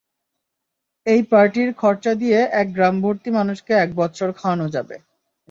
[1.05, 4.95] এই পার্টির খরচা দিয়ে এক গ্রামভর্তি মানুষকে এক বৎসর খাওয়ানো যাবে!